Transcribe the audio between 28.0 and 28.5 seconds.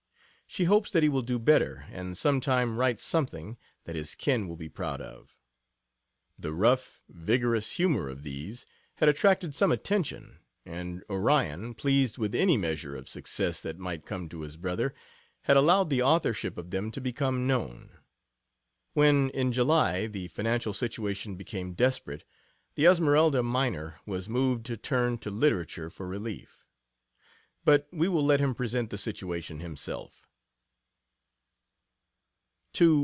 will let